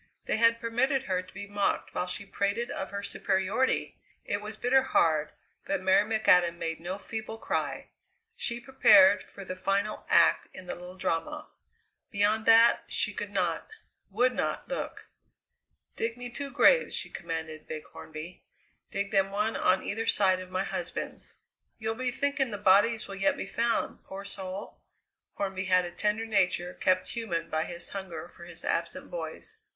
They 0.25 0.37
had 0.37 0.59
permitted 0.59 1.03
her 1.03 1.21
to 1.21 1.31
be 1.31 1.45
mocked 1.45 1.93
while 1.93 2.07
she 2.07 2.25
prated 2.25 2.71
of 2.71 2.89
her 2.89 3.03
superiority! 3.03 3.99
It 4.25 4.41
was 4.41 4.57
bitter 4.57 4.81
hard, 4.81 5.29
but 5.65 5.79
Mary 5.79 6.09
McAdam 6.09 6.57
made 6.57 6.79
no 6.79 6.97
feeble 6.97 7.37
cry 7.37 7.89
she 8.35 8.59
prepared 8.59 9.21
for 9.21 9.45
the 9.45 9.55
final 9.55 10.03
act 10.09 10.47
in 10.55 10.65
the 10.65 10.73
little 10.73 10.97
drama. 10.97 11.49
Beyond 12.09 12.47
that 12.47 12.85
she 12.87 13.13
could 13.13 13.29
not, 13.29 13.67
would 14.09 14.33
not 14.33 14.67
look. 14.67 15.05
"Dig 15.95 16.17
me 16.17 16.31
two 16.31 16.49
graves," 16.49 16.95
she 16.95 17.11
commanded 17.11 17.67
Big 17.67 17.83
Hornby; 17.85 18.43
"dig 18.89 19.11
them 19.11 19.29
one 19.29 19.55
on 19.55 19.83
either 19.83 20.07
side 20.07 20.39
of 20.39 20.49
my 20.49 20.63
husband's." 20.63 21.35
"You'll 21.77 21.93
be 21.93 22.09
thinking 22.09 22.49
the 22.49 22.57
bodies 22.57 23.07
will 23.07 23.13
yet 23.13 23.37
be 23.37 23.45
found, 23.45 24.03
poor 24.03 24.25
soul?" 24.25 24.79
Hornby 25.35 25.65
had 25.65 25.85
a 25.85 25.91
tender 25.91 26.25
nature 26.25 26.73
kept 26.73 27.09
human 27.09 27.51
by 27.51 27.65
his 27.65 27.89
hunger 27.89 28.29
for 28.35 28.45
his 28.45 28.65
absent 28.65 29.11
boys. 29.11 29.57